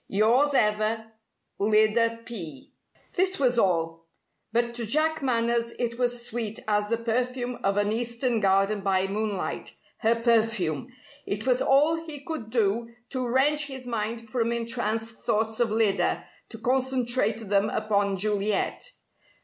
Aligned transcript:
Yours 0.07 0.55
ever 0.55 1.11
Lyda 1.59 2.21
P." 2.25 2.71
This 3.13 3.39
was 3.39 3.59
all. 3.59 4.07
But 4.51 4.73
to 4.73 4.87
Jack 4.87 5.21
Manners 5.21 5.73
it 5.77 5.99
was 5.99 6.25
sweet 6.25 6.59
as 6.67 6.87
the 6.89 6.97
perfume 6.97 7.59
of 7.63 7.77
an 7.77 7.91
Eastern 7.91 8.39
garden 8.39 8.81
by 8.81 9.05
moonlight 9.05 9.75
her 9.99 10.15
perfume! 10.15 10.91
It 11.27 11.45
was 11.45 11.61
all 11.61 11.97
he 12.07 12.17
could 12.25 12.49
do 12.49 12.95
to 13.09 13.27
wrench 13.27 13.67
his 13.67 13.85
mind 13.85 14.27
from 14.27 14.51
entranced 14.51 15.17
thoughts 15.23 15.59
of 15.59 15.69
Lyda, 15.69 16.27
to 16.49 16.57
concentrate 16.57 17.47
them 17.49 17.69
upon 17.69 18.17
Juliet. 18.17 18.93